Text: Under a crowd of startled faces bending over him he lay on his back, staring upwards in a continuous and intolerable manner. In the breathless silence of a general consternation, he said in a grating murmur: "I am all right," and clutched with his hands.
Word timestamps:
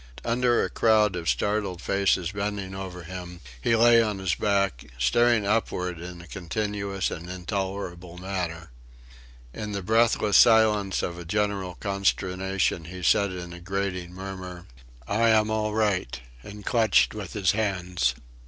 Under 0.25 0.63
a 0.65 0.69
crowd 0.71 1.15
of 1.15 1.29
startled 1.29 1.79
faces 1.79 2.31
bending 2.31 2.73
over 2.73 3.03
him 3.03 3.39
he 3.61 3.75
lay 3.75 4.01
on 4.01 4.17
his 4.17 4.33
back, 4.33 4.85
staring 4.97 5.45
upwards 5.45 6.01
in 6.01 6.21
a 6.21 6.27
continuous 6.27 7.11
and 7.11 7.29
intolerable 7.29 8.17
manner. 8.17 8.71
In 9.53 9.73
the 9.73 9.83
breathless 9.83 10.37
silence 10.37 11.03
of 11.03 11.19
a 11.19 11.23
general 11.23 11.75
consternation, 11.75 12.85
he 12.85 13.03
said 13.03 13.31
in 13.31 13.53
a 13.53 13.59
grating 13.59 14.11
murmur: 14.11 14.65
"I 15.07 15.29
am 15.29 15.51
all 15.51 15.75
right," 15.75 16.19
and 16.41 16.65
clutched 16.65 17.13
with 17.13 17.33
his 17.33 17.51
hands. 17.51 18.15